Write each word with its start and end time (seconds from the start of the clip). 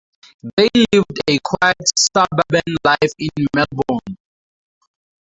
They 0.57 0.67
lived 0.91 1.19
a 1.29 1.37
quiet 1.43 1.75
suburban 1.95 2.75
life 2.83 3.13
in 3.19 3.45
Melbourne. 3.55 4.17